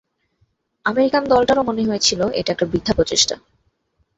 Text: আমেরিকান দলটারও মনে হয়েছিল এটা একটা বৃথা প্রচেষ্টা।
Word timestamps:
আমেরিকান 0.85 1.23
দলটারও 1.27 1.67
মনে 1.69 1.87
হয়েছিল 1.89 2.21
এটা 2.39 2.49
একটা 2.51 2.65
বৃথা 2.65 2.93
প্রচেষ্টা। 2.97 3.35